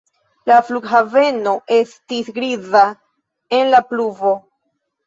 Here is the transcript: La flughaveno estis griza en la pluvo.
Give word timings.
La 0.51 0.55
flughaveno 0.69 1.53
estis 1.77 2.33
griza 2.41 2.85
en 3.61 3.75
la 3.77 3.85
pluvo. 3.93 4.39